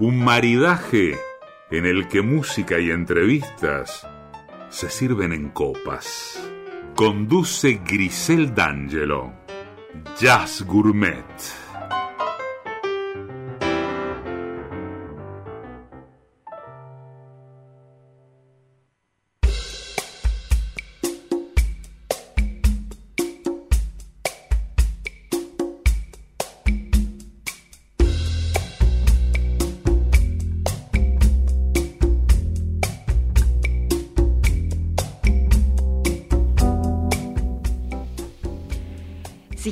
[0.00, 1.18] un maridaje
[1.70, 4.06] en el que música y entrevistas
[4.70, 6.38] se sirven en copas.
[6.94, 9.32] Conduce Grisel D'Angelo.
[10.18, 11.61] Jazz Gourmet.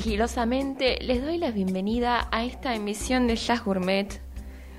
[0.01, 4.19] Sigilosamente les doy la bienvenida a esta emisión de Jazz Gourmet,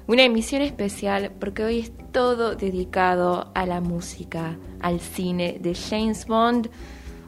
[0.08, 6.26] una emisión especial porque hoy es todo dedicado a la música, al cine de James
[6.26, 6.70] Bond,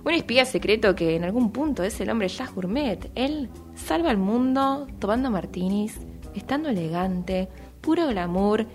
[0.04, 3.12] un espía secreto que en algún punto es el hombre Jazz Gourmet.
[3.14, 6.00] Él salva al mundo tomando martinis,
[6.34, 7.48] estando elegante,
[7.80, 8.66] puro glamour.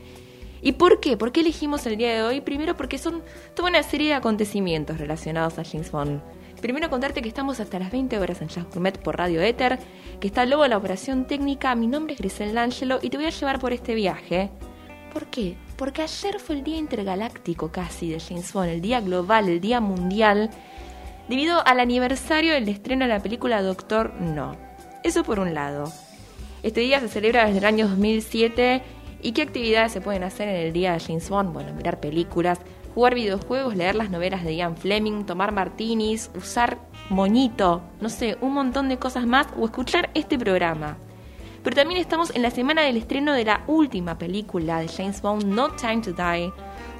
[0.61, 1.17] ¿Y por qué?
[1.17, 2.39] ¿Por qué elegimos el día de hoy?
[2.39, 3.21] Primero porque son
[3.53, 6.21] toda una serie de acontecimientos relacionados a James Bond.
[6.61, 9.79] Primero contarte que estamos hasta las 20 horas en Jazz Gourmet por Radio Éter,
[10.19, 11.73] que está luego la operación técnica.
[11.73, 14.51] Mi nombre es Grisel D'Angelo y te voy a llevar por este viaje.
[15.13, 15.55] ¿Por qué?
[15.77, 19.79] Porque ayer fue el día intergaláctico casi de James Bond, el día global, el día
[19.79, 20.49] mundial,
[21.29, 24.57] debido al aniversario del estreno de la película Doctor No.
[25.03, 25.91] Eso por un lado.
[26.61, 28.83] Este día se celebra desde el año 2007
[29.21, 31.53] y qué actividades se pueden hacer en el día de James Bond.
[31.53, 32.59] Bueno, mirar películas,
[32.93, 36.77] jugar videojuegos, leer las novelas de Ian Fleming, tomar martinis, usar
[37.09, 40.97] moñito, no sé, un montón de cosas más o escuchar este programa.
[41.63, 45.43] Pero también estamos en la semana del estreno de la última película de James Bond,
[45.43, 46.51] No Time to Die,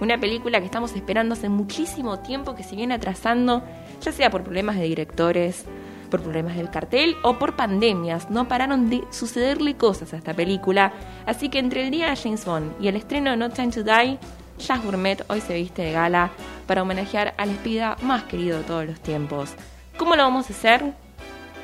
[0.01, 3.63] una película que estamos esperando hace muchísimo tiempo que se viene atrasando,
[4.01, 5.65] ya sea por problemas de directores,
[6.09, 8.29] por problemas del cartel o por pandemias.
[8.29, 10.93] No pararon de sucederle cosas a esta película,
[11.25, 13.83] así que entre el día de James Bond y el estreno de No Time to
[13.83, 14.17] Die,
[14.59, 16.31] Jazz Gourmet hoy se viste de gala
[16.67, 19.53] para homenajear al espía más querido de todos los tiempos.
[19.97, 20.93] ¿Cómo lo vamos a hacer?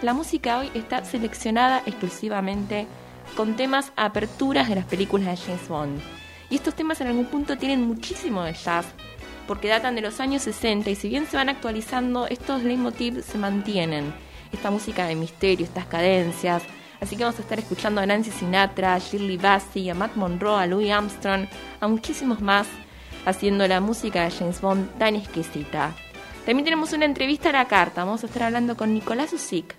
[0.02, 2.88] La música hoy está seleccionada exclusivamente
[3.36, 6.00] con temas aperturas de las películas de James Bond.
[6.50, 8.86] Y estos temas en algún punto tienen muchísimo de jazz,
[9.48, 13.38] porque datan de los años 60 y si bien se van actualizando, estos leitmotivs se
[13.38, 14.14] mantienen.
[14.54, 16.64] Esta música de misterio, estas cadencias,
[17.02, 20.64] Así que vamos a estar escuchando a Nancy Sinatra, a Shirley Bassey, a Matt Monroe,
[20.64, 21.46] a Louis Armstrong,
[21.82, 22.68] a muchísimos más
[23.26, 25.94] haciendo la música de James Bond tan exquisita.
[26.46, 28.06] También tenemos una entrevista a la carta.
[28.06, 29.76] Vamos a estar hablando con Nicolás Usic.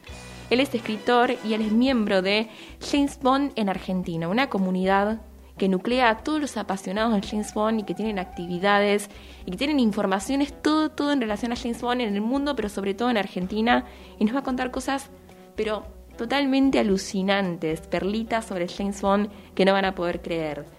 [0.51, 2.49] Él es escritor y él es miembro de
[2.91, 5.21] James Bond en Argentina, una comunidad
[5.59, 9.09] que nuclea a todos los apasionados de James Bond y que tienen actividades
[9.45, 12.69] y que tienen informaciones, todo, todo en relación a James Bond en el mundo, pero
[12.69, 13.85] sobre todo en Argentina.
[14.19, 15.09] Y nos va a contar cosas,
[15.57, 15.87] pero
[16.17, 20.76] totalmente alucinantes, perlitas sobre James Bond que no van a poder creer.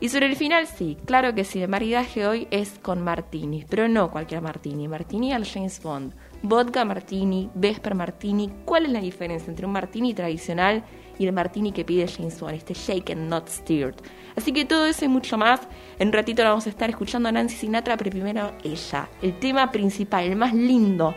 [0.00, 3.88] Y sobre el final, sí, claro que sí, el maridaje hoy es con martini, pero
[3.88, 9.50] no cualquier martini, martini al James Bond, vodka martini, vesper martini, ¿cuál es la diferencia
[9.50, 10.84] entre un martini tradicional
[11.18, 13.96] y el martini que pide James Bond, este shaken not stirred?
[14.36, 15.62] Así que todo eso y mucho más,
[15.98, 19.36] en un ratito lo vamos a estar escuchando a Nancy Sinatra, pero primero ella, el
[19.40, 21.16] tema principal, el más lindo,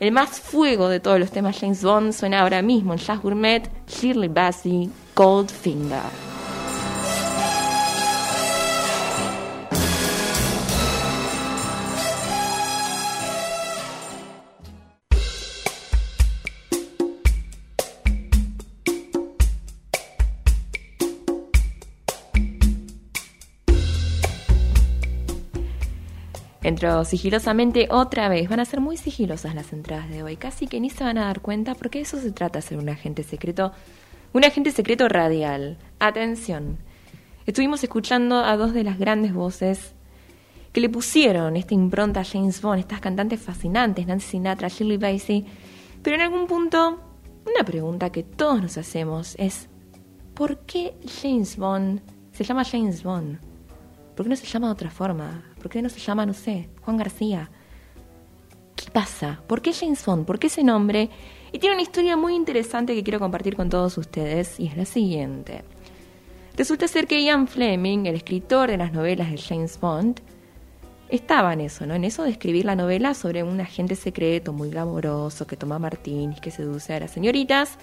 [0.00, 3.70] el más fuego de todos los temas James Bond suena ahora mismo en Jazz Gourmet,
[3.86, 6.37] Shirley Bassey, Goldfinger.
[26.68, 28.46] Entro sigilosamente otra vez.
[28.50, 30.36] Van a ser muy sigilosas las entradas de hoy.
[30.36, 32.90] Casi que ni se van a dar cuenta porque eso se trata de ser un
[32.90, 33.72] agente secreto.
[34.34, 35.78] Un agente secreto radial.
[35.98, 36.76] Atención.
[37.46, 39.94] Estuvimos escuchando a dos de las grandes voces
[40.74, 45.46] que le pusieron esta impronta a James Bond, estas cantantes fascinantes, Nancy Sinatra, Shirley Bassey.
[46.02, 47.00] Pero en algún punto,
[47.46, 49.70] una pregunta que todos nos hacemos es,
[50.34, 50.92] ¿por qué
[51.22, 53.38] James Bond se llama James Bond?
[54.14, 55.47] ¿Por qué no se llama de otra forma?
[55.58, 57.50] ¿Por qué no se llama, no sé, Juan García?
[58.76, 59.42] ¿Qué pasa?
[59.46, 60.24] ¿Por qué James Bond?
[60.24, 61.10] ¿Por qué ese nombre?
[61.52, 64.84] Y tiene una historia muy interesante que quiero compartir con todos ustedes y es la
[64.84, 65.64] siguiente.
[66.56, 70.20] Resulta ser que Ian Fleming, el escritor de las novelas de James Bond,
[71.08, 71.94] estaba en eso, ¿no?
[71.94, 76.40] En eso de escribir la novela sobre un agente secreto muy glamoroso que toma martinis,
[76.40, 77.78] que seduce a las señoritas,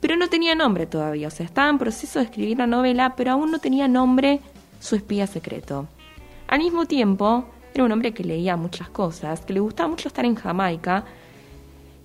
[0.00, 3.32] pero no tenía nombre todavía, o sea, estaba en proceso de escribir la novela, pero
[3.32, 4.40] aún no tenía nombre
[4.80, 5.88] su espía secreto.
[6.48, 10.24] Al mismo tiempo, era un hombre que leía muchas cosas, que le gustaba mucho estar
[10.24, 11.04] en Jamaica,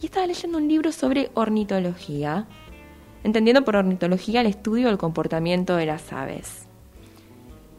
[0.01, 2.45] y estaba leyendo un libro sobre ornitología,
[3.24, 6.68] entendiendo por ornitología el estudio del comportamiento de las aves.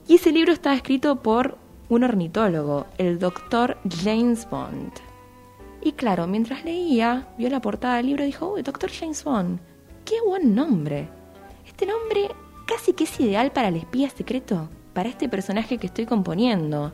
[0.08, 1.58] Y ese libro estaba escrito por
[1.90, 4.92] un ornitólogo, el doctor James Bond.
[5.82, 9.60] Y claro, mientras leía, vio la portada del libro y dijo, uy, doctor James Bond,
[10.06, 11.10] qué buen nombre.
[11.66, 12.30] Este nombre
[12.66, 16.92] casi que es ideal para el espía secreto, para este personaje que estoy componiendo.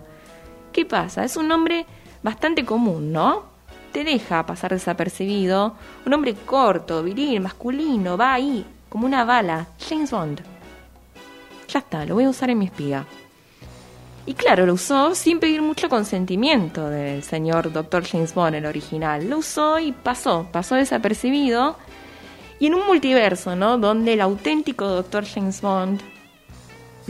[0.73, 1.25] ¿Qué pasa?
[1.25, 1.87] Es un nombre
[2.23, 3.45] bastante común, ¿no?
[3.93, 5.75] Te deja pasar desapercibido.
[6.07, 9.67] Un nombre corto, viril, masculino, va ahí, como una bala.
[9.89, 10.43] James Bond.
[11.69, 13.07] Ya está, lo voy a usar en mi espía.
[14.27, 18.05] Y claro, lo usó sin pedir mucho consentimiento del señor Dr.
[18.05, 19.29] James Bond, el original.
[19.29, 21.77] Lo usó y pasó, pasó desapercibido.
[22.59, 23.79] Y en un multiverso, ¿no?
[23.79, 25.25] Donde el auténtico Dr.
[25.25, 26.01] James Bond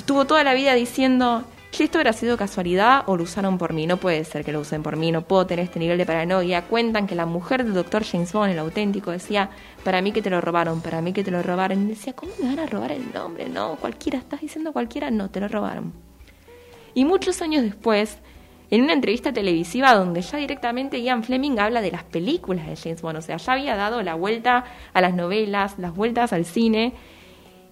[0.01, 3.87] estuvo toda la vida diciendo, si esto habrá sido casualidad o lo usaron por mí.
[3.87, 6.63] No puede ser que lo usen por mí, no puedo tener este nivel de paranoia.
[6.63, 8.05] Cuentan que la mujer del Dr.
[8.05, 9.51] James Bond, el auténtico, decía,
[9.85, 11.85] para mí que te lo robaron, para mí que te lo robaron.
[11.85, 13.49] Y decía, ¿cómo me van a robar el nombre?
[13.49, 15.93] No, cualquiera, estás diciendo cualquiera, no, te lo robaron.
[16.95, 18.19] Y muchos años después,
[18.71, 23.03] en una entrevista televisiva donde ya directamente Ian Fleming habla de las películas de James
[23.03, 26.95] Bond, o sea, ya había dado la vuelta a las novelas, las vueltas al cine,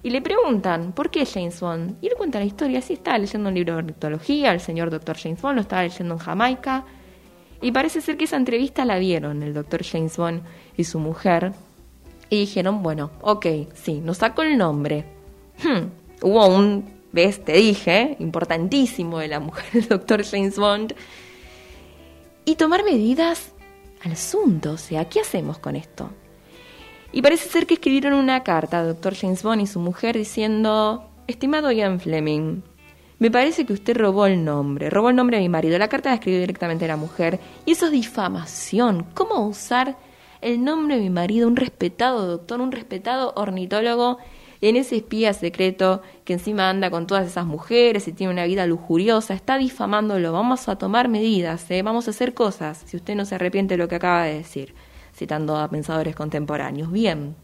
[0.03, 1.97] y le preguntan, ¿por qué James Bond?
[2.01, 5.17] Y él cuenta la historia, sí, estaba leyendo un libro de ornitología, el señor Dr.
[5.17, 6.85] James Bond lo estaba leyendo en Jamaica,
[7.61, 9.85] y parece ser que esa entrevista la vieron el Dr.
[9.85, 10.43] James Bond
[10.77, 11.53] y su mujer,
[12.31, 15.05] y dijeron, bueno, ok, sí, nos sacó el nombre.
[15.63, 15.89] Hmm,
[16.23, 17.43] hubo un ¿Ves?
[17.43, 20.95] Te dije, importantísimo de la mujer del doctor James Bond.
[22.45, 23.53] Y tomar medidas
[24.03, 26.11] al asunto, o sea, ¿qué hacemos con esto?
[27.13, 31.09] Y parece ser que escribieron una carta al doctor James Bond y su mujer diciendo,
[31.27, 32.63] estimado Ian Fleming,
[33.19, 35.79] me parece que usted robó el nombre, robó el nombre de mi marido.
[35.79, 39.07] La carta la escribió directamente la mujer y eso es difamación.
[39.15, 39.97] ¿Cómo usar
[40.41, 44.19] el nombre de mi marido, un respetado doctor, un respetado ornitólogo?
[44.61, 48.67] en ese espía secreto que encima anda con todas esas mujeres y tiene una vida
[48.67, 51.83] lujuriosa, está difamándolo, vamos a tomar medidas, ¿eh?
[51.83, 54.75] vamos a hacer cosas, si usted no se arrepiente de lo que acaba de decir,
[55.19, 56.91] citando a pensadores contemporáneos.
[56.91, 57.37] Bien.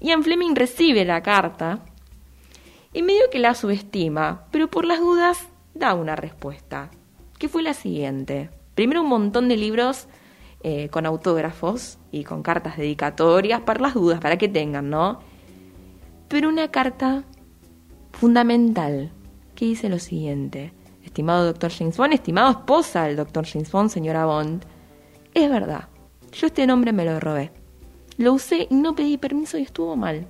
[0.00, 1.80] Ian Fleming recibe la carta
[2.92, 6.90] y medio que la subestima, pero por las dudas da una respuesta,
[7.38, 8.50] que fue la siguiente.
[8.74, 10.08] Primero un montón de libros
[10.62, 15.20] eh, con autógrafos y con cartas dedicatorias para las dudas, para que tengan, ¿no?
[16.28, 17.24] pero una carta
[18.12, 19.10] fundamental
[19.54, 20.72] que dice lo siguiente.
[21.04, 24.64] Estimado doctor James Bond, estimado esposa del doctor James Bond, señora Bond,
[25.34, 25.88] es verdad,
[26.32, 27.50] yo este nombre me lo robé.
[28.18, 30.26] Lo usé y no pedí permiso y estuvo mal.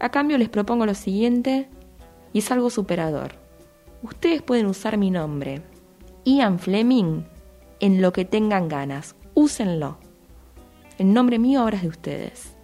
[0.00, 1.68] A cambio les propongo lo siguiente
[2.32, 3.34] y es algo superador.
[4.02, 5.62] Ustedes pueden usar mi nombre,
[6.24, 7.24] Ian Fleming,
[7.80, 9.16] en lo que tengan ganas.
[9.34, 9.98] Úsenlo.
[10.98, 12.57] El nombre mío ahora es de ustedes.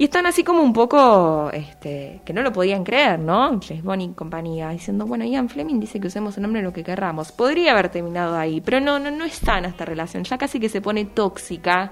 [0.00, 3.58] Y están así como un poco, este, que no lo podían creer, ¿no?
[3.60, 6.84] James Bond y compañía, diciendo, bueno, Ian Fleming dice que usemos el nombre lo que
[6.84, 7.32] querramos.
[7.32, 10.80] Podría haber terminado ahí, pero no, no, no es esta relación, ya casi que se
[10.80, 11.90] pone tóxica,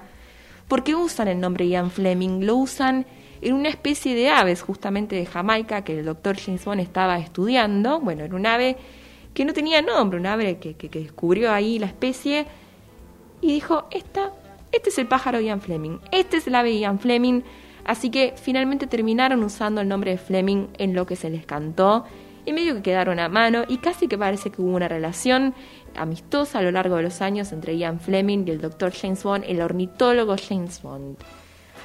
[0.69, 3.05] porque usan el nombre Ian Fleming, lo usan
[3.41, 7.99] en una especie de aves justamente de Jamaica que el doctor James Bond estaba estudiando,
[7.99, 8.77] bueno, era un ave
[9.33, 12.45] que no tenía nombre, un ave que, que, que descubrió ahí la especie,
[13.41, 14.31] y dijo, esta,
[14.71, 17.43] este es el pájaro Ian Fleming, este es el ave Ian Fleming,
[17.87, 22.03] Así que finalmente terminaron usando el nombre de Fleming en lo que se les cantó
[22.45, 25.55] y medio que quedaron a mano y casi que parece que hubo una relación
[25.95, 29.45] amistosa a lo largo de los años entre Ian Fleming y el doctor James Bond,
[29.47, 31.17] el ornitólogo James Bond.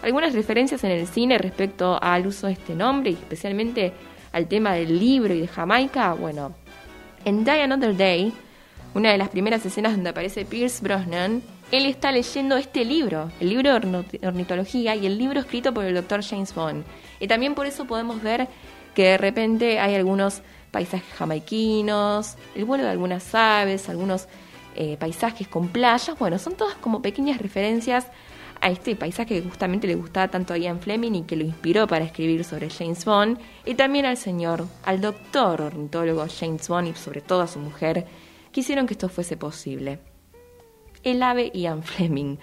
[0.03, 3.93] Algunas referencias en el cine respecto al uso de este nombre y especialmente
[4.33, 6.53] al tema del libro y de Jamaica, bueno,
[7.25, 8.33] en Die Another Day,
[8.95, 13.49] una de las primeras escenas donde aparece Pierce Brosnan, él está leyendo este libro, el
[13.49, 16.85] libro de ornitología y el libro escrito por el doctor James Bond.
[17.19, 18.47] Y también por eso podemos ver
[18.95, 24.29] que de repente hay algunos paisajes jamaiquinos, el vuelo de algunas aves, algunos
[24.77, 26.19] eh, paisajes con playas.
[26.19, 28.07] Bueno, son todas como pequeñas referencias
[28.61, 31.87] a este paisaje que justamente le gustaba tanto a Ian Fleming y que lo inspiró
[31.87, 36.95] para escribir sobre James Bond, y también al señor, al doctor ornitólogo James Bond y
[36.95, 38.07] sobre todo a su mujer,
[38.53, 40.12] que hicieron que esto fuese posible
[41.05, 42.37] el ave Ian Fleming.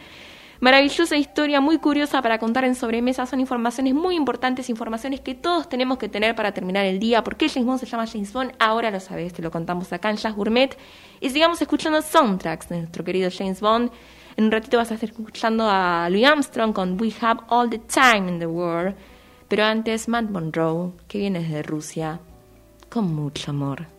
[0.61, 3.25] Maravillosa historia, muy curiosa para contar en sobremesa.
[3.25, 7.23] Son informaciones muy importantes, informaciones que todos tenemos que tener para terminar el día.
[7.23, 8.51] ¿Por qué James Bond se llama James Bond?
[8.59, 10.77] Ahora lo sabes, te lo contamos acá en Jazz Gourmet.
[11.21, 13.89] Y sigamos escuchando soundtracks de nuestro querido James Bond.
[14.35, 17.79] En un ratito vas a estar escuchando a Louis Armstrong con We Have All the
[17.79, 18.95] Time in the World.
[19.47, 22.19] Pero antes, Matt Monroe, que viene desde Rusia,
[22.89, 23.98] con mucho amor.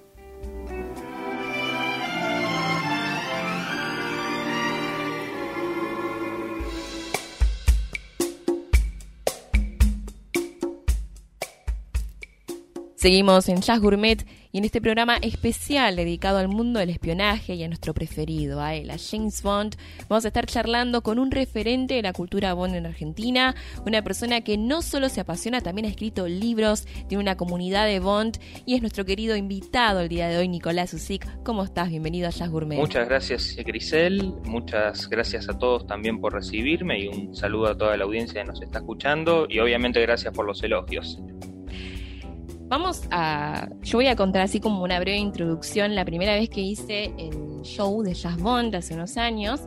[13.01, 17.63] Seguimos en Jazz Gourmet y en este programa especial dedicado al mundo del espionaje y
[17.63, 19.77] a nuestro preferido, a él, a James Bond,
[20.11, 23.55] vamos a estar charlando con un referente de la cultura Bond en Argentina,
[23.87, 28.01] una persona que no solo se apasiona, también ha escrito libros, tiene una comunidad de
[28.01, 31.27] Bond y es nuestro querido invitado el día de hoy, Nicolás Usic.
[31.43, 31.89] ¿Cómo estás?
[31.89, 32.79] Bienvenido a Jazz Gourmet.
[32.79, 34.35] Muchas gracias, Grisel.
[34.45, 38.47] Muchas gracias a todos también por recibirme y un saludo a toda la audiencia que
[38.47, 41.19] nos está escuchando y obviamente gracias por los elogios.
[42.71, 43.69] Vamos a.
[43.83, 45.97] Yo voy a contar así como una breve introducción.
[45.97, 49.61] La primera vez que hice el show de Jazz Bond hace unos años,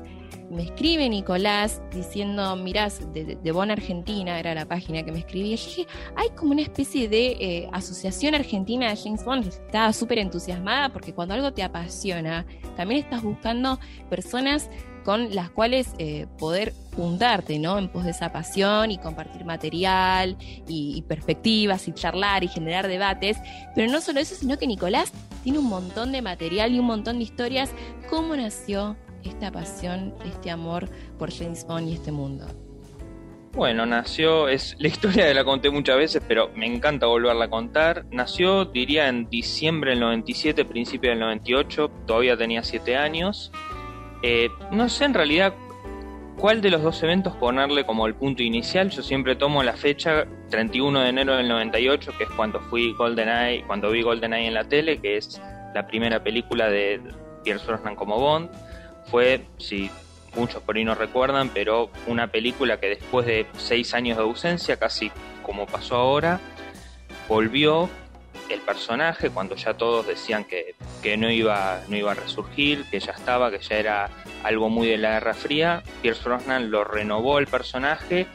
[0.49, 5.57] me escribe Nicolás diciendo: Mirás, de, de Bond Argentina, era la página que me escribía.
[5.57, 9.47] Yo dije: Hay como una especie de eh, asociación argentina de James Bond.
[9.47, 12.45] Estaba súper entusiasmada porque cuando algo te apasiona,
[12.77, 14.69] también estás buscando personas
[15.03, 17.77] con las cuales eh, poder juntarte, ¿no?
[17.77, 23.37] En pos de esa pasión y compartir material y, perspectivas y charlar y generar debates.
[23.75, 25.11] Pero no solo eso, sino que Nicolás
[25.43, 27.71] tiene un montón de material y un montón de historias.
[28.09, 32.47] ¿Cómo nació esta pasión, este amor por James Bond y este mundo?
[33.53, 38.05] Bueno, nació, es la historia la conté muchas veces, pero me encanta volverla a contar.
[38.11, 43.51] Nació, diría, en diciembre del 97, principio del 98, todavía tenía 7 años.
[44.23, 45.53] Eh, no sé en realidad
[46.37, 48.89] cuál de los dos eventos ponerle como el punto inicial.
[48.89, 53.63] Yo siempre tomo la fecha 31 de enero del 98, que es cuando fui GoldenEye,
[53.67, 55.41] cuando vi GoldenEye en la tele, que es
[55.73, 57.01] la primera película de
[57.43, 58.49] Pierce Brosnan como Bond.
[59.11, 59.91] Fue, si
[60.35, 64.77] muchos por ahí no recuerdan, pero una película que después de seis años de ausencia,
[64.77, 65.11] casi
[65.43, 66.39] como pasó ahora,
[67.27, 67.89] volvió
[68.53, 70.75] el personaje cuando ya todos decían que,
[71.17, 74.09] no, iba, no iba a resurgir, que ya estaba, que ya era
[74.43, 75.83] algo muy de la Guerra Fría.
[76.01, 78.27] Pierce Brosnan lo renovó el personaje,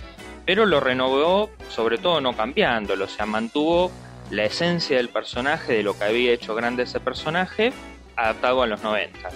[0.45, 3.91] pero lo renovó sobre todo no cambiándolo, o sea, mantuvo
[4.31, 7.73] la esencia del personaje, de lo que había hecho grande ese personaje,
[8.17, 9.31] adaptado a los 90.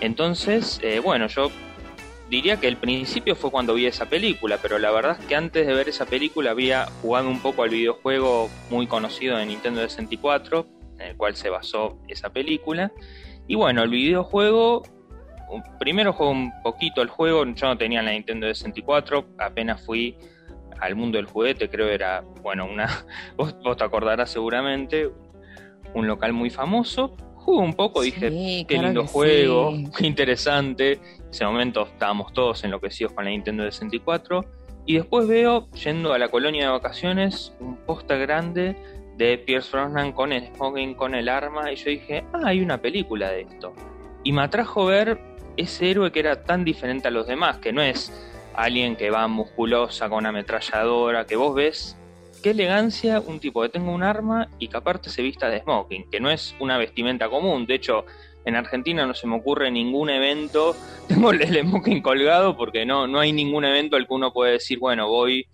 [0.00, 1.50] Entonces, eh, bueno, yo
[2.30, 5.66] diría que el principio fue cuando vi esa película, pero la verdad es que antes
[5.66, 10.64] de ver esa película había jugado un poco al videojuego muy conocido de Nintendo 64,
[11.00, 12.92] en el cual se basó esa película.
[13.48, 14.84] Y bueno, el videojuego,
[15.80, 20.16] primero jugué un poquito el juego, yo no tenía la Nintendo 64, apenas fui
[20.78, 23.04] al mundo del juguete, creo era, bueno, una,
[23.36, 25.10] vos, vos te acordarás seguramente,
[25.94, 30.92] un local muy famoso, jugué un poco, dije, qué lindo juego, qué interesante.
[30.92, 34.44] En ese momento estábamos todos enloquecidos con la Nintendo 64.
[34.86, 38.76] Y después veo, yendo a la colonia de vacaciones, un póster grande
[39.16, 41.70] de Pierce Brosnan con el smoking, con el arma.
[41.72, 43.72] Y yo dije, ah, hay una película de esto.
[44.24, 45.20] Y me atrajo ver
[45.56, 48.12] ese héroe que era tan diferente a los demás, que no es
[48.54, 51.96] alguien que va musculosa con una ametralladora, que vos ves
[52.42, 56.10] qué elegancia un tipo que tenga un arma y que aparte se vista de smoking,
[56.10, 57.66] que no es una vestimenta común.
[57.66, 58.04] De hecho,
[58.44, 60.76] en Argentina no se me ocurre ningún evento.
[61.08, 64.78] Tengo el smoking colgado porque no, no hay ningún evento al que uno puede decir,
[64.78, 65.46] bueno, voy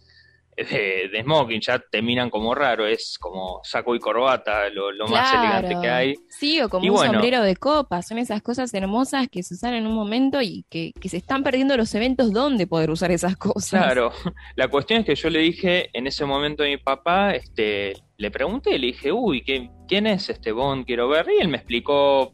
[0.57, 5.77] de, smoking, ya te miran como raro, es como saco y corbata, lo, más elegante
[5.81, 6.15] que hay.
[6.29, 9.87] Sí, o como un sombrero de copa, son esas cosas hermosas que se usan en
[9.87, 13.83] un momento y que, que, se están perdiendo los eventos donde poder usar esas cosas.
[13.83, 14.13] Claro,
[14.57, 18.31] la cuestión es que yo le dije en ese momento a mi papá, este, le
[18.31, 20.87] pregunté, le dije, uy, ¿quién es este Bond?
[20.87, 22.33] Quiero ver, y él me explicó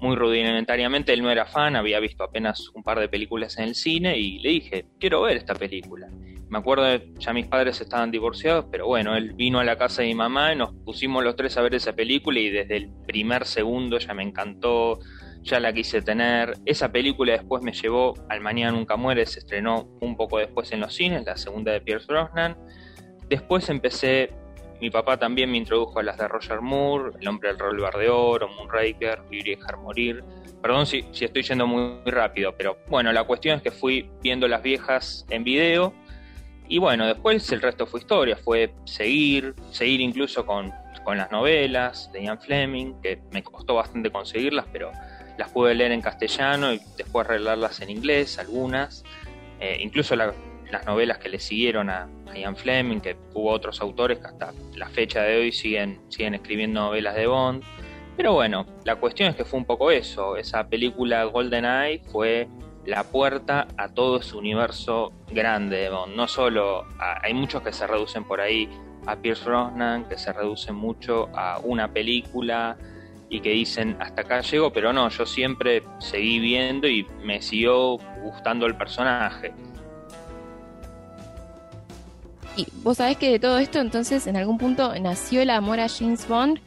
[0.00, 3.74] muy rudimentariamente, él no era fan, había visto apenas un par de películas en el
[3.74, 6.08] cine y le dije, quiero ver esta película
[6.54, 6.84] me acuerdo,
[7.18, 10.52] ya mis padres estaban divorciados, pero bueno, él vino a la casa de mi mamá
[10.52, 14.14] y nos pusimos los tres a ver esa película y desde el primer segundo ya
[14.14, 15.00] me encantó,
[15.42, 16.54] ya la quise tener.
[16.64, 20.78] Esa película después me llevó al Mañana Nunca Muere, se estrenó un poco después en
[20.78, 22.56] los cines, la segunda de Pierce Brosnan.
[23.28, 24.32] Después empecé,
[24.80, 28.08] mi papá también me introdujo a las de Roger Moore, El hombre del rol de
[28.08, 30.24] oro, Moonraker, Vivir y dejar morir.
[30.60, 34.62] Perdón si, estoy yendo muy rápido, pero bueno, la cuestión es que fui viendo las
[34.62, 35.94] viejas en video
[36.68, 40.72] y bueno, después el resto fue historia, fue seguir, seguir incluso con,
[41.06, 44.90] las novelas de Ian Fleming, que me costó bastante conseguirlas, pero
[45.36, 49.04] las pude leer en castellano y después arreglarlas en inglés, algunas.
[49.60, 50.34] eh, incluso las
[50.86, 55.22] novelas que le siguieron a, Ian Fleming, que hubo otros autores que hasta la fecha
[55.22, 57.62] de hoy siguen, siguen escribiendo novelas de Bond.
[58.16, 60.36] Pero bueno, la cuestión es que fue un poco eso.
[60.36, 62.48] Esa película Golden Eye fue
[62.86, 66.14] la puerta a todo ese universo grande de Bond.
[66.14, 68.68] No solo hay muchos que se reducen por ahí
[69.06, 72.76] a Pierce Brosnan, que se reducen mucho a una película
[73.28, 77.96] y que dicen hasta acá llego, pero no, yo siempre seguí viendo y me siguió
[78.22, 79.52] gustando el personaje.
[82.56, 85.88] Y vos sabés que de todo esto entonces en algún punto nació el amor a
[85.88, 86.60] James Bond,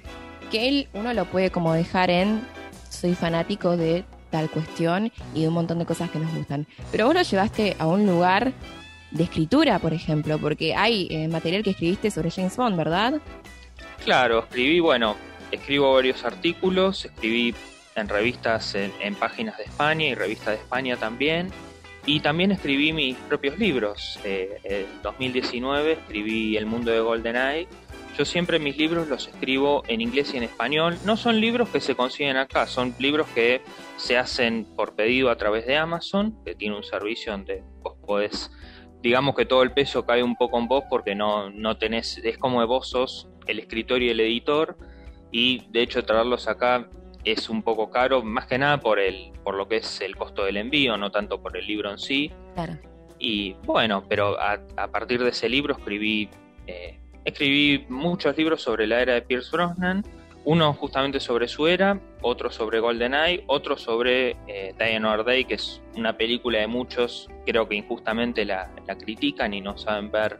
[0.51, 2.41] que él uno lo puede como dejar en
[2.89, 6.67] soy fanático de tal cuestión y de un montón de cosas que nos gustan.
[6.91, 8.53] Pero vos lo llevaste a un lugar
[9.11, 13.21] de escritura, por ejemplo, porque hay eh, material que escribiste sobre James Bond, ¿verdad?
[14.03, 15.15] Claro, escribí, bueno,
[15.51, 17.55] escribo varios artículos, escribí
[17.95, 21.51] en revistas en, páginas de España y revistas de España también.
[22.07, 24.17] Y también escribí mis propios libros.
[24.23, 27.67] Eh, en 2019 escribí El mundo de GoldenEye.
[28.17, 30.97] Yo siempre mis libros los escribo en inglés y en español.
[31.03, 33.61] No son libros que se consiguen acá, son libros que
[33.97, 38.51] se hacen por pedido a través de Amazon, que tiene un servicio donde vos podés,
[39.03, 42.37] digamos que todo el peso cae un poco en vos porque no, no tenés, es
[42.37, 44.77] como vos sos el escritor y el editor
[45.29, 46.89] y de hecho traerlos acá
[47.31, 50.43] es un poco caro, más que nada por el por lo que es el costo
[50.45, 52.31] del envío, no tanto por el libro en sí.
[52.55, 52.77] Claro.
[53.19, 54.59] Y bueno, pero a,
[54.91, 56.29] partir de ese libro escribí
[56.67, 60.03] eh, escribí muchos libros sobre la era de Pierce Brosnan,
[60.45, 65.81] uno justamente sobre su era, otro sobre GoldenEye, otro sobre eh, Diane Day, que es
[65.95, 70.39] una película de muchos, creo que injustamente la, la critican y no saben ver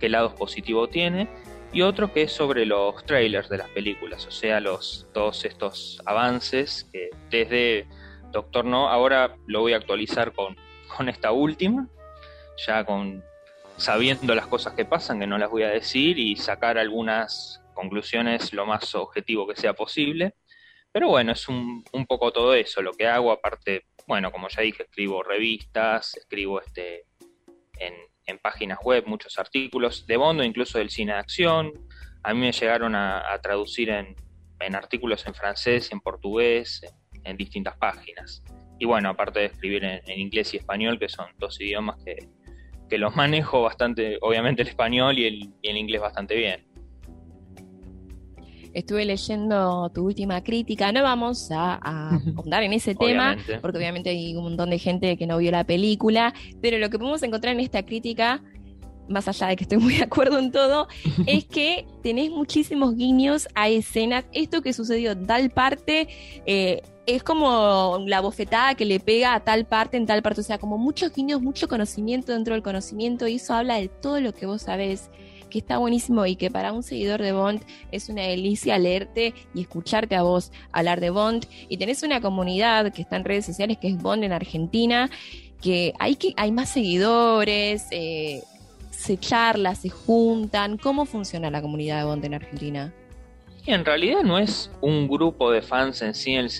[0.00, 1.28] qué lados positivos tiene
[1.74, 6.00] y otro que es sobre los trailers de las películas, o sea, los todos estos
[6.06, 7.88] avances que desde
[8.30, 10.56] Doctor No, ahora lo voy a actualizar con,
[10.96, 11.88] con esta última,
[12.64, 13.24] ya con
[13.76, 18.52] sabiendo las cosas que pasan, que no las voy a decir, y sacar algunas conclusiones
[18.52, 20.34] lo más objetivo que sea posible.
[20.92, 24.62] Pero bueno, es un, un poco todo eso lo que hago, aparte, bueno, como ya
[24.62, 27.06] dije, escribo revistas, escribo este
[27.80, 27.94] en,
[28.26, 31.72] en páginas web muchos artículos de Bondo, incluso del cine de acción.
[32.22, 34.16] A mí me llegaron a, traducir en,
[34.74, 36.82] artículos en francés, en portugués,
[37.24, 38.42] en, distintas páginas.
[38.78, 42.28] Y bueno, aparte de escribir en, inglés y español, que son dos idiomas que,
[42.96, 46.73] los manejo bastante, obviamente el español y el, y el inglés bastante bien
[48.74, 50.92] estuve leyendo tu última crítica.
[50.92, 52.20] No vamos a, a
[52.62, 56.34] en ese tema, porque obviamente hay un montón de gente que no vio la película,
[56.60, 58.42] pero lo que podemos encontrar en esta crítica,
[59.08, 60.88] más allá de que estoy muy de acuerdo en todo,
[61.26, 64.24] es que tenés muchísimos guiños a escenas.
[64.32, 66.08] Esto que sucedió en tal parte.
[66.46, 70.44] Eh, es como la bofetada que le pega a tal parte en tal parte, o
[70.44, 74.32] sea, como muchos guiños, mucho conocimiento dentro del conocimiento, y eso habla de todo lo
[74.32, 75.10] que vos sabés
[75.54, 77.62] que está buenísimo y que para un seguidor de Bond
[77.92, 81.46] es una delicia leerte y escucharte a vos hablar de Bond.
[81.68, 85.08] Y tenés una comunidad que está en redes sociales que es Bond en Argentina,
[85.62, 88.42] que hay, que, hay más seguidores, eh,
[88.90, 90.76] se charla, se juntan.
[90.76, 92.92] ¿Cómo funciona la comunidad de Bond en Argentina?
[93.66, 96.50] en realidad no es un grupo de fans en sí en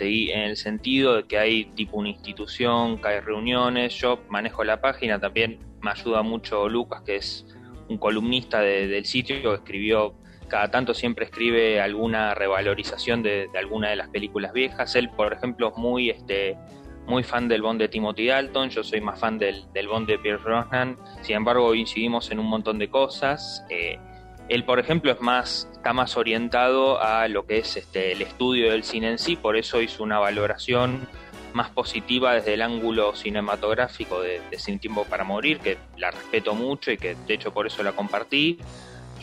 [0.40, 5.20] el, sentido de que hay tipo una institución, que hay reuniones, yo manejo la página,
[5.20, 7.44] también me ayuda mucho Lucas, que es
[7.88, 10.14] un columnista del sitio que escribió,
[10.49, 14.94] cada tanto siempre escribe alguna revalorización de, alguna de las películas viejas.
[14.97, 16.57] Él, por ejemplo, es muy, este,
[17.07, 20.18] muy fan del Bond de Timothy Dalton, yo soy más fan del, del Bond de
[20.18, 23.64] Pierce Brosnan, sin embargo incidimos en un montón de cosas.
[23.70, 23.99] Eh,
[24.49, 28.70] él, por ejemplo, es más, está más orientado a lo que es este, el estudio
[28.70, 31.09] del cine en sí, por eso hizo una valoración
[31.55, 36.90] más positiva desde el ángulo cinematográfico de, Sin Tiempo para Morir, que la respeto mucho
[36.90, 38.59] y que de hecho por eso la compartí.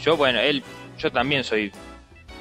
[0.01, 0.63] Yo, bueno, él,
[0.97, 1.71] yo también soy,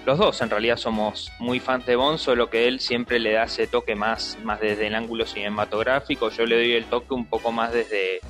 [0.06, 3.44] los dos en realidad somos muy fans de Bond, solo que él siempre le da
[3.44, 7.52] ese toque más, más desde el ángulo cinematográfico, yo le doy el toque un poco
[7.52, 8.20] más desde,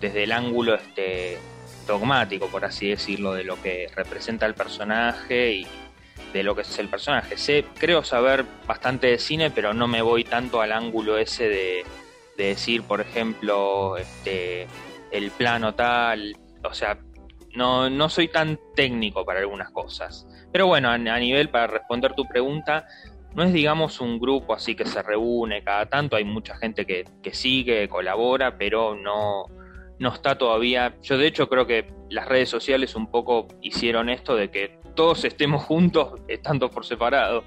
[0.00, 1.38] desde el ángulo este,
[1.86, 5.66] dogmático, por así decirlo, de lo que representa el personaje y,
[6.32, 7.36] de lo que es el personaje.
[7.36, 11.84] Sé, creo saber bastante de cine, pero no me voy tanto al ángulo ese de,
[12.36, 14.66] decir, por ejemplo, este,
[15.10, 16.98] el plano tal, o sea,
[17.54, 20.26] no, no soy tan técnico para algunas cosas.
[20.52, 22.86] Pero bueno, a, nivel, para responder tu pregunta,
[23.34, 27.04] no es digamos un grupo así que se reúne cada tanto, hay mucha gente que,
[27.22, 29.44] que sigue, colabora, pero no,
[29.98, 30.94] no está todavía.
[31.02, 35.24] Yo de hecho creo que las redes sociales un poco hicieron esto de que todos
[35.24, 37.42] estemos juntos estando por separado.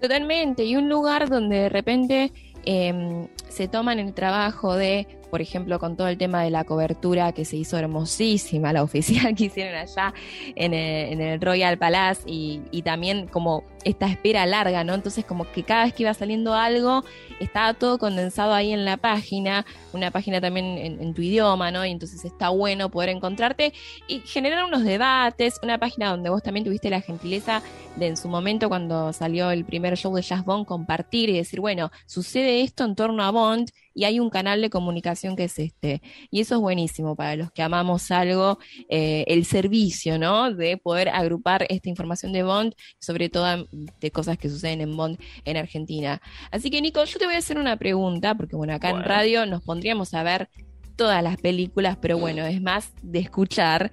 [0.00, 2.32] Totalmente, y un lugar donde de repente
[2.64, 7.32] em, se toman el trabajo de por ejemplo, con todo el tema de la cobertura
[7.32, 10.14] que se hizo hermosísima, la oficial que hicieron allá
[10.54, 14.94] en el, Royal Palace y, también como esta espera larga, ¿no?
[14.94, 17.02] Entonces como que cada vez que iba saliendo algo,
[17.40, 21.84] estaba todo condensado ahí en la página, una página también en, tu idioma, ¿no?
[21.84, 23.72] Y entonces está bueno poder encontrarte
[24.06, 27.62] y generar unos debates, una página donde vos también tuviste la gentileza
[27.96, 31.60] de en su momento cuando salió el primer show de Jazz Bond compartir y decir,
[31.60, 35.58] bueno, sucede esto en torno a Bond y hay un canal de comunicación que es
[35.58, 36.02] este.
[36.30, 40.52] Y eso es buenísimo para los que amamos algo, eh, el servicio, ¿no?
[40.52, 43.66] De poder agrupar esta información de Bond, sobre todo
[44.00, 46.20] de cosas que suceden en Bond en Argentina.
[46.50, 49.46] Así que, Nico, yo te voy a hacer una pregunta, porque bueno, acá en radio
[49.46, 50.48] nos pondríamos a ver
[50.96, 53.92] todas las películas, pero bueno, es más de escuchar.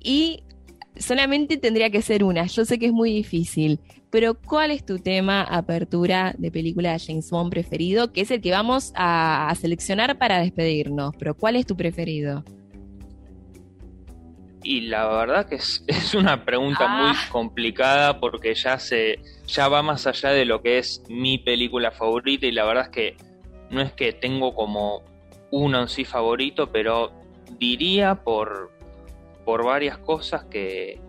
[0.00, 0.42] Y
[0.96, 2.46] solamente tendría que ser una.
[2.46, 6.98] Yo sé que es muy difícil, pero ¿cuál es tu tema apertura de película de
[6.98, 8.12] James Bond preferido?
[8.12, 12.44] Que es el que vamos a, seleccionar para despedirnos, pero ¿cuál es tu preferido?
[14.62, 17.28] Y la verdad que es, una pregunta muy ah.
[17.30, 22.46] complicada porque ya se ya va más allá de lo que es mi película favorita
[22.46, 23.16] y la verdad es que
[23.70, 25.02] no es que tengo como
[25.50, 27.12] uno en sí favorito, pero
[27.58, 28.70] diría por,
[29.44, 31.00] por varias cosas que,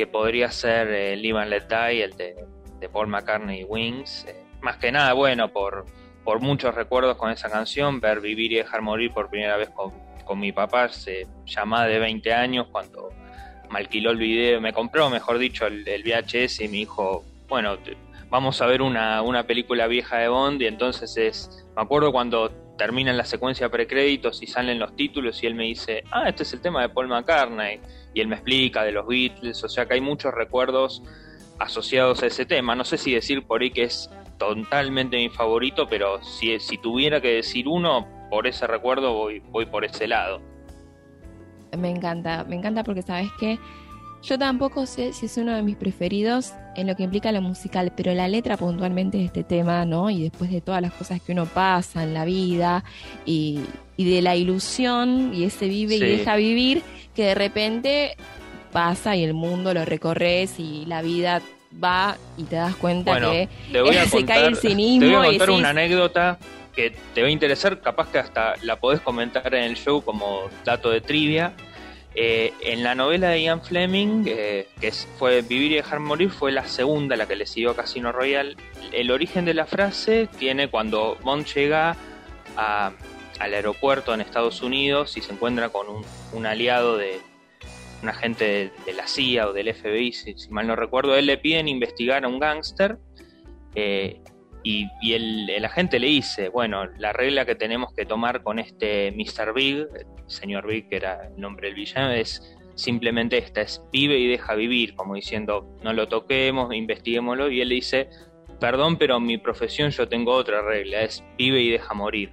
[0.00, 4.24] que podría ser eh, Live and Let Die, el de, Paul McCartney y Wings.
[4.26, 5.84] Eh, más que nada, bueno, por,
[6.24, 9.92] por muchos recuerdos con esa canción, ver Vivir y Dejar Morir por primera vez con,
[10.24, 13.10] con mi papá, se de 20 años, cuando
[13.70, 17.76] me alquiló el video, me compró, mejor dicho, el, el VHS y me dijo, bueno,
[18.30, 22.69] vamos a ver una, una película vieja de Bond y entonces es, me acuerdo cuando
[22.80, 26.52] termina la secuencia precréditos y salen los títulos y él me dice, ah, este es
[26.54, 27.78] el tema de Paul McCartney.
[28.14, 31.02] Y él me explica de los Beatles, o sea que hay muchos recuerdos
[31.58, 32.74] asociados a ese tema.
[32.74, 37.20] No sé si decir por ahí que es totalmente mi favorito, pero si, si tuviera
[37.20, 40.40] que decir uno, por ese recuerdo voy, voy por ese lado.
[41.76, 43.58] Me encanta, me encanta porque sabes que
[44.22, 47.92] yo tampoco sé si es uno de mis preferidos en lo que implica lo musical,
[47.96, 50.10] pero la letra puntualmente de este tema, ¿no?
[50.10, 52.84] Y después de todas las cosas que uno pasa en la vida
[53.24, 53.60] y,
[53.96, 56.82] de la ilusión y ese vive y deja vivir,
[57.14, 58.16] que de repente
[58.72, 61.42] pasa y el mundo lo recorres y la vida
[61.82, 63.48] va y te das cuenta que
[64.08, 65.06] se cae el cinismo.
[65.06, 66.38] Te voy a contar una anécdota
[66.74, 70.42] que te va a interesar, capaz que hasta la podés comentar en el show como
[70.64, 71.52] dato de trivia
[72.14, 76.50] eh, en la novela de Ian Fleming, eh, que fue Vivir y dejar morir, fue
[76.50, 78.56] la segunda, la que le siguió Casino Royale.
[78.92, 81.96] El origen de la frase tiene cuando Bond llega
[82.56, 85.86] al aeropuerto en Estados Unidos y se encuentra con
[86.32, 87.20] un, aliado de
[88.02, 91.16] un agente de, la CIA o del FBI, si, mal no recuerdo.
[91.16, 92.98] Él le piden investigar a un gángster
[93.76, 94.20] eh,
[94.62, 99.54] y, el, agente le dice, bueno, la regla que tenemos que tomar con este Mr.
[99.54, 99.86] Big,
[100.26, 104.54] señor Big, que era el nombre del villano, es simplemente esta, es vive y deja
[104.54, 108.08] vivir, como diciendo, no lo toquemos, investiguémoslo, y él le dice,
[108.58, 112.32] perdón, pero en mi profesión yo tengo otra regla, es vive y deja morir.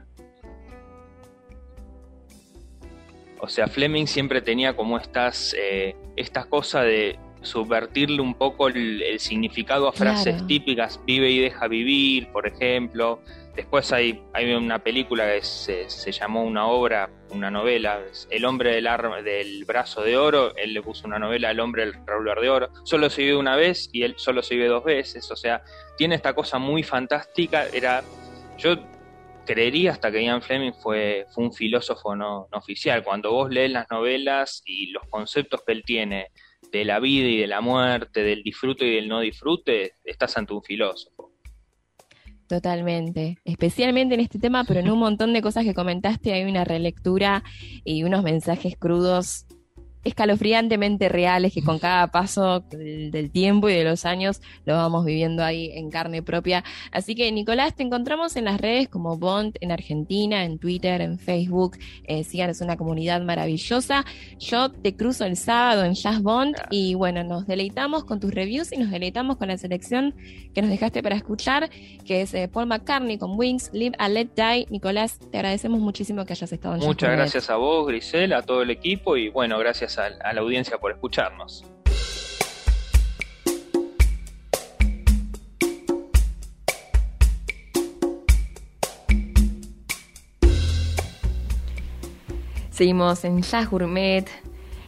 [3.39, 9.19] O sea, Fleming siempre tenía como estas, eh, estas cosas de subvertirle un poco el,
[9.19, 13.21] significado a frases típicas, vive y deja vivir, por ejemplo.
[13.55, 18.75] Después hay, hay una película que se, se llamó una obra, una novela, El hombre
[18.75, 18.87] del,
[19.23, 22.69] del brazo de oro, él le puso una novela El hombre del revólver de oro,
[22.83, 25.63] solo se vive una vez y él solo se vive dos veces, o sea,
[25.97, 28.03] tiene esta cosa muy fantástica, era,
[28.59, 28.75] yo
[29.47, 33.71] creería hasta que Ian Fleming fue, fue un filósofo no, no oficial, cuando vos lees
[33.71, 36.27] las novelas y los conceptos que él tiene,
[36.71, 40.53] de la vida y de la muerte, del disfrute y del no disfrute, estás ante
[40.53, 41.31] un filósofo.
[42.47, 46.63] Totalmente, especialmente en este tema, pero en un montón de cosas que comentaste hay una
[46.63, 47.43] relectura
[47.83, 49.45] y unos mensajes crudos
[50.07, 55.43] escalofriantemente reales que con cada paso del, tiempo y de los años lo vamos viviendo
[55.43, 56.63] ahí en carne propia.
[56.91, 61.19] Así que Nicolás, te encontramos en las redes como Bond en Argentina, en Twitter, en
[61.19, 61.77] Facebook.
[62.05, 64.05] Eh, es una comunidad maravillosa.
[64.39, 68.71] Yo te cruzo el sábado en Jazz Bond y bueno, nos deleitamos con tus reviews
[68.71, 70.15] y nos deleitamos con la selección
[70.53, 71.69] que nos dejaste para escuchar,
[72.05, 74.67] que es eh, Paul McCartney con Wings, Live and Let Die.
[74.69, 78.61] Nicolás, te agradecemos muchísimo que hayas estado en Muchas gracias a vos, Grisel, a todo
[78.61, 81.63] el equipo y bueno, gracias a, la audiencia por escucharnos.
[92.69, 94.27] Seguimos en Jazz Gourmet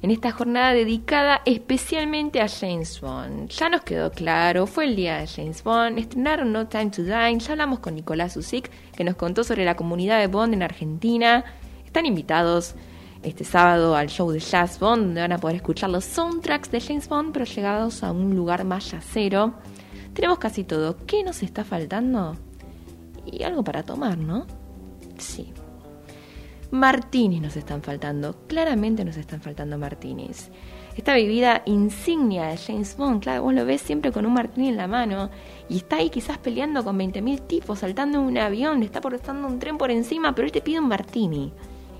[0.01, 3.49] en esta jornada dedicada especialmente a James Bond.
[3.49, 7.39] Ya nos quedó claro, fue el día de James Bond, estrenaron No Time to Dine,
[7.39, 11.43] ya hablamos con Nicolás Usic, que nos contó sobre la comunidad de Bond en Argentina.
[11.85, 12.75] Están invitados
[13.23, 16.81] este sábado al show de Jazz Bond, donde van a poder escuchar los soundtracks de
[16.81, 19.53] James Bond, pero llegados a un lugar más yacero.
[20.13, 20.97] Tenemos casi todo.
[21.05, 22.35] ¿Qué nos está faltando?
[23.25, 24.45] Y algo para tomar, ¿no?
[25.17, 25.53] Sí.
[26.71, 28.45] Martinis nos están faltando.
[28.47, 30.49] Claramente nos están faltando martinis.
[30.95, 34.77] Esta bebida insignia de James Bond, claro, vos lo ves siempre con un martini en
[34.77, 35.29] la mano
[35.69, 39.47] y está ahí quizás peleando con 20.000 tipos, saltando en un avión, le está portando
[39.47, 41.53] un tren por encima, pero él te pide un martini.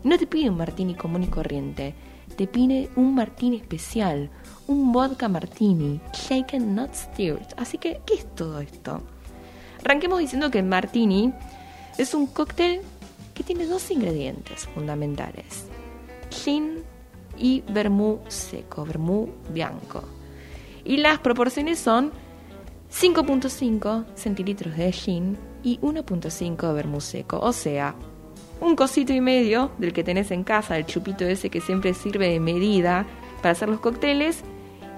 [0.03, 1.93] No te pide un martini común y corriente,
[2.35, 4.29] te pide un martini especial,
[4.67, 7.47] un vodka martini, shaken not stirred.
[7.57, 9.01] Así que, ¿qué es todo esto?
[9.83, 11.33] Arranquemos diciendo que el martini
[11.97, 12.81] es un cóctel
[13.33, 15.65] que tiene dos ingredientes fundamentales:
[16.29, 16.83] gin
[17.37, 20.03] y vermú seco, vermú bianco.
[20.85, 22.11] Y las proporciones son
[22.91, 27.95] 5.5 centilitros de gin y 1.5 de vermú seco, o sea,
[28.61, 32.29] un cosito y medio del que tenés en casa, el chupito ese que siempre sirve
[32.29, 33.05] de medida
[33.41, 34.43] para hacer los cócteles,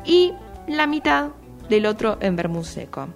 [0.05, 0.33] y
[0.67, 1.29] la mitad
[1.69, 3.07] del otro en vermú seco.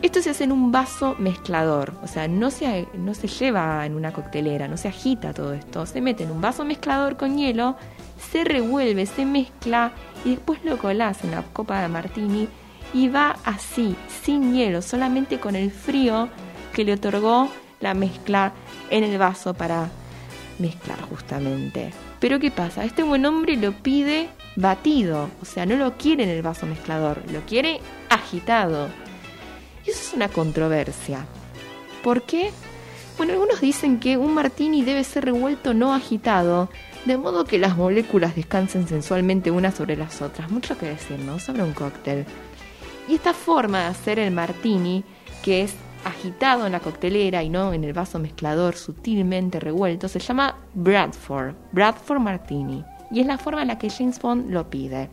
[0.00, 3.96] Esto se hace en un vaso mezclador, o sea, no se, no se lleva en
[3.96, 7.76] una coctelera, no se agita todo esto, se mete en un vaso mezclador con hielo,
[8.30, 9.92] se revuelve, se mezcla
[10.24, 12.48] y después lo colás en la copa de martini
[12.94, 16.28] y va así, sin hielo, solamente con el frío
[16.72, 17.48] que le otorgó
[17.80, 18.52] la mezcla
[18.90, 19.88] en el vaso para
[20.58, 21.92] mezclar justamente.
[22.20, 22.84] Pero ¿qué pasa?
[22.84, 27.22] Este buen hombre lo pide batido, o sea, no lo quiere en el vaso mezclador,
[27.32, 28.88] lo quiere agitado.
[29.86, 31.24] Y eso es una controversia.
[32.02, 32.50] ¿Por qué?
[33.16, 36.68] Bueno, algunos dicen que un martini debe ser revuelto no agitado,
[37.04, 40.50] de modo que las moléculas descansen sensualmente unas sobre las otras.
[40.50, 41.38] Mucho que decir, ¿no?
[41.38, 42.26] Sobre un cóctel.
[43.08, 45.04] Y esta forma de hacer el martini,
[45.42, 45.74] que es
[46.04, 51.54] agitado en la coctelera y no en el vaso mezclador sutilmente revuelto, se llama Bradford,
[51.72, 55.10] Bradford Martini, y es la forma en la que James Bond lo pide.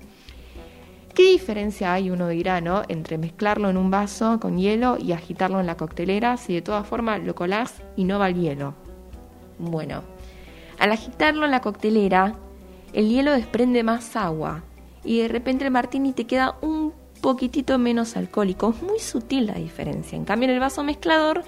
[1.13, 2.83] ¿Qué diferencia hay, uno dirá, ¿no?
[2.89, 6.85] entre mezclarlo en un vaso con hielo y agitarlo en la coctelera si de todas
[6.85, 8.73] formas lo colás y no va el hielo?
[9.57, 10.03] Bueno,
[10.77, 12.35] al agitarlo en la coctelera,
[12.91, 14.63] el hielo desprende más agua
[15.05, 18.69] y de repente el martini te queda un poquitito menos alcohólico.
[18.69, 20.15] Es muy sutil la diferencia.
[20.15, 21.43] En cambio, en el vaso mezclador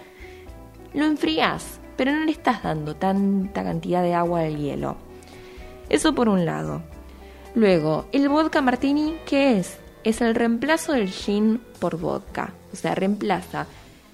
[0.94, 4.98] lo enfrías, pero no le estás dando tanta cantidad de agua al hielo.
[5.90, 6.82] Eso por un lado.
[7.56, 9.80] Luego, el vodka martini, ¿qué es?
[10.04, 12.54] Es el reemplazo del gin por vodka.
[12.72, 13.68] O sea, reemplaza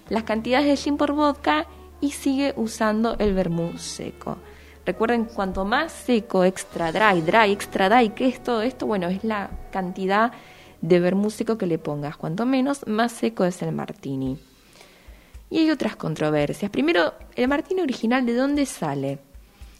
[0.09, 1.67] las cantidades de gin por vodka
[1.99, 4.37] y sigue usando el vermouth seco.
[4.85, 8.85] Recuerden, cuanto más seco, extra dry, dry, extra dry, ¿qué es todo esto?
[8.85, 10.33] Bueno, es la cantidad
[10.83, 12.17] de vermú seco que le pongas.
[12.17, 14.37] Cuanto menos, más seco es el martini.
[15.49, 16.69] Y hay otras controversias.
[16.69, 19.19] Primero, el martini original, ¿de dónde sale?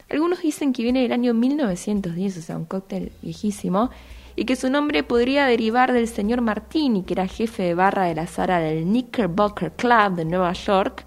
[0.10, 3.90] Algunos dicen que viene del año 1910, o sea, un cóctel viejísimo,
[4.38, 8.16] y que su nombre podría derivar del señor Martini, que era jefe de barra de
[8.16, 11.06] la sala del Knickerbocker Club de Nueva York.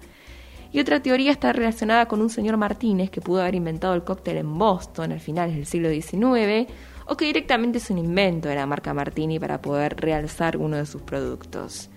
[0.71, 4.37] Y otra teoría está relacionada con un señor Martínez que pudo haber inventado el cóctel
[4.37, 6.71] en Boston al finales del siglo XIX,
[7.07, 10.85] o que directamente es un invento de la marca Martini para poder realzar uno de
[10.85, 11.89] sus productos.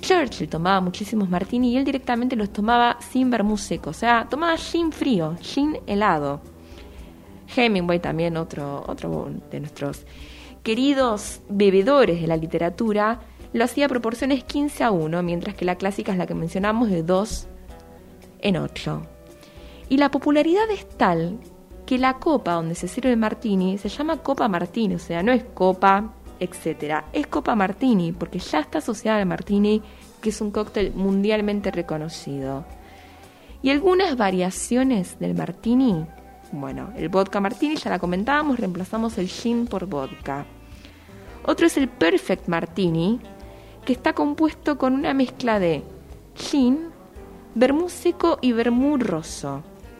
[0.00, 4.56] Churchill tomaba muchísimos martini y él directamente los tomaba sin vermú seco, o sea, tomaba
[4.56, 6.40] gin frío, gin helado.
[7.54, 10.04] Hemingway también, otro, otro de nuestros
[10.62, 13.20] queridos bebedores de la literatura,
[13.52, 16.90] lo hacía a proporciones 15 a 1, mientras que la clásica es la que mencionamos
[16.90, 17.46] de 2
[18.40, 19.02] en 8.
[19.88, 21.38] Y la popularidad es tal
[21.86, 25.32] que la copa donde se sirve el martini se llama copa martini, o sea, no
[25.32, 29.82] es copa, etcétera, es copa martini porque ya está asociada al martini,
[30.20, 32.64] que es un cóctel mundialmente reconocido.
[33.62, 36.04] Y algunas variaciones del martini,
[36.50, 40.46] bueno, el vodka martini ya la comentábamos, reemplazamos el gin por vodka.
[41.44, 43.20] Otro es el perfect martini,
[43.84, 45.82] que está compuesto con una mezcla de
[46.34, 46.88] gin,
[47.54, 48.96] vermú seco y vermú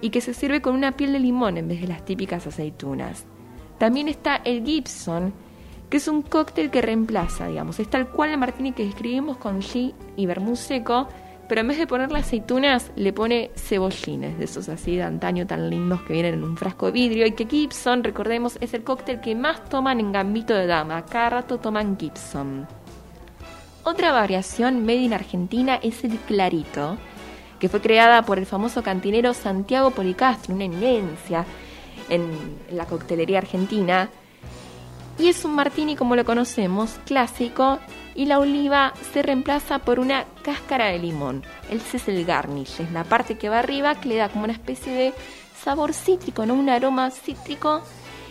[0.03, 3.25] y que se sirve con una piel de limón en vez de las típicas aceitunas.
[3.79, 5.33] También está el Gibson,
[5.89, 9.63] que es un cóctel que reemplaza, digamos, es tal cual el martini que describimos con
[9.63, 11.09] gin y vermú seco,
[11.49, 15.69] pero en vez de ponerle aceitunas le pone cebollines, de esos así de antaño tan
[15.69, 19.21] lindos que vienen en un frasco de vidrio, y que Gibson, recordemos, es el cóctel
[19.21, 22.67] que más toman en gambito de dama, cada rato toman Gibson.
[23.85, 26.97] Otra variación made in Argentina es el clarito,
[27.63, 31.45] que fue creada por el famoso cantinero Santiago Policastro, una eminencia,
[32.09, 32.29] en
[32.73, 34.11] la coctelería argentina.
[35.17, 37.79] Y es un martini como lo conocemos, clásico,
[38.17, 41.45] y la oliva se reemplaza por una cáscara de limón.
[41.71, 44.93] Ese es garnish, es la parte que va arriba que le da como una especie
[44.93, 45.15] de
[45.57, 46.55] sabor cítrico, ¿no?
[46.55, 47.85] un aroma cítrico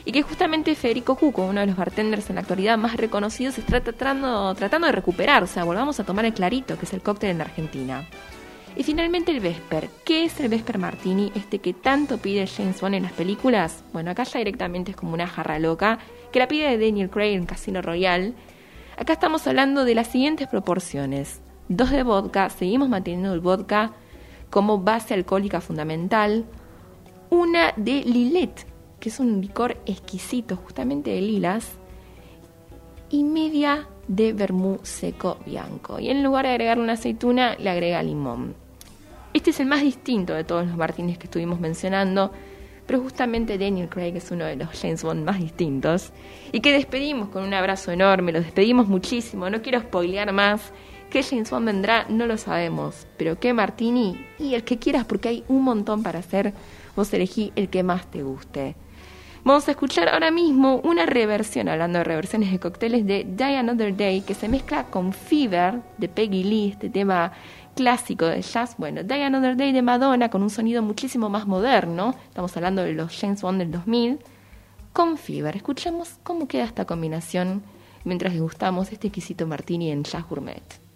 [0.03, 3.79] y que justamente Federico Cuco, uno de los bartenders en la actualidad más reconocidos, está
[3.79, 5.41] tratando, tratando de recuperar.
[5.43, 8.05] O sea, volvamos a tomar el clarito, que es el cóctel en Argentina.
[8.75, 9.89] Y finalmente el Vesper.
[10.05, 11.31] ¿Qué es el Vesper Martini?
[11.35, 13.83] Este que tanto pide James Bond en las películas.
[13.91, 15.99] Bueno, acá ya directamente es como una jarra loca,
[16.31, 18.33] que la pide Daniel Craig en Casino Royale.
[18.97, 21.41] Acá estamos hablando de las siguientes proporciones.
[21.67, 23.91] Dos de vodka, seguimos manteniendo el vodka
[24.49, 26.45] como base alcohólica fundamental.
[27.29, 28.65] Una de Lillet,
[28.99, 31.71] que es un licor exquisito, justamente de lilas,
[33.09, 35.99] y media de vermú seco bianco.
[35.99, 38.55] Y en lugar de agregarle una aceituna, le agrega limón.
[39.33, 42.31] Este es el más distinto de todos los martines que estuvimos mencionando,
[42.85, 46.11] pero justamente Daniel Craig es uno de los James Bond más distintos
[46.51, 50.73] y que despedimos con un abrazo enorme, lo despedimos muchísimo, no quiero spoilear más.
[51.09, 52.05] ¿Qué James Bond vendrá?
[52.09, 56.19] No lo sabemos, pero qué martini y el que quieras porque hay un montón para
[56.19, 56.53] hacer,
[56.95, 58.75] vos elegí el que más te guste.
[59.43, 63.97] Vamos a escuchar ahora mismo una reversión, hablando de reversiones de cócteles, de Die Another
[63.97, 67.31] Day, que se mezcla con Fever de Peggy Lee, este tema
[67.75, 68.75] clásico de jazz.
[68.77, 72.13] Bueno, Die Another Day de Madonna, con un sonido muchísimo más moderno.
[72.27, 74.19] Estamos hablando de los James Bond del 2000.
[74.93, 75.55] Con Fever.
[75.55, 77.63] Escuchemos cómo queda esta combinación
[78.03, 80.90] mientras degustamos este exquisito martini en Jazz Gourmet.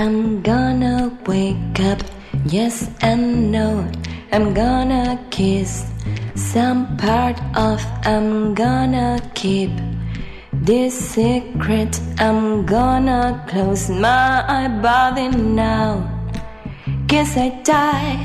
[0.00, 2.00] I'm gonna wake up,
[2.46, 3.90] yes and no.
[4.30, 5.90] I'm gonna kiss
[6.36, 7.84] some part of.
[8.04, 9.72] I'm gonna keep
[10.52, 12.00] this secret.
[12.20, 15.92] I'm gonna close my body now.
[17.08, 18.20] Guess I die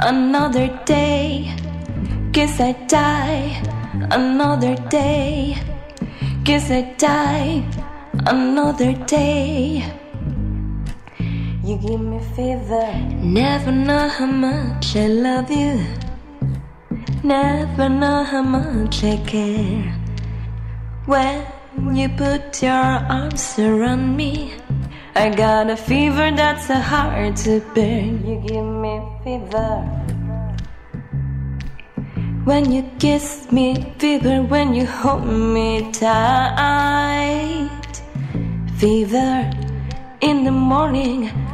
[0.00, 1.54] another day.
[2.32, 3.62] Guess I die
[4.10, 5.56] another day.
[6.42, 7.64] Guess I die
[8.26, 9.84] another day.
[11.66, 12.92] You give me fever.
[13.20, 15.84] Never know how much I love you.
[17.24, 19.82] Never know how much I care.
[21.06, 21.44] When
[21.92, 24.54] you put your arms around me,
[25.16, 28.04] I got a fever that's so hard to bear.
[28.28, 29.82] You give me fever.
[32.44, 34.40] When you kiss me, fever.
[34.42, 37.70] When you hold me tight,
[38.78, 39.50] fever
[40.20, 41.45] in the morning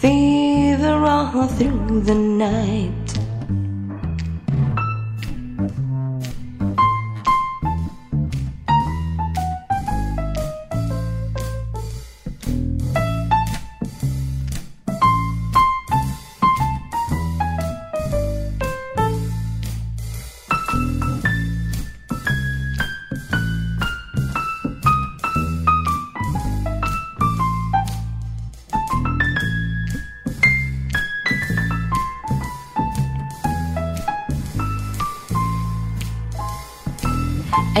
[0.00, 2.99] fever all through the night.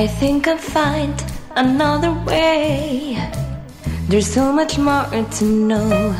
[0.00, 1.14] I think I'll find
[1.56, 3.18] another way.
[4.08, 6.16] There's so much more to know.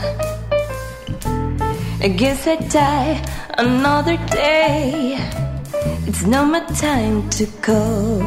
[2.03, 3.16] I guess I die
[3.57, 5.16] another day.
[6.07, 8.21] It's not my time to go.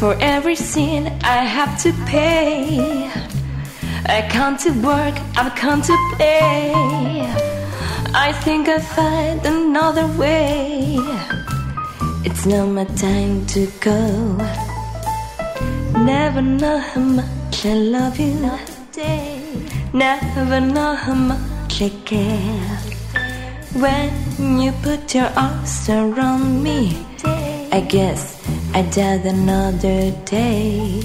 [0.00, 3.08] For every sin I have to pay.
[4.06, 6.72] I come to work, I've come to play.
[8.12, 10.98] I think I'll find another way.
[12.24, 13.98] It's not my time to go.
[16.04, 18.50] Never know how much I love you.
[19.92, 22.78] Never know how much I care.
[23.74, 24.12] When
[24.60, 26.96] you put your arms around me,
[27.72, 28.40] I guess
[28.72, 31.02] I died another day.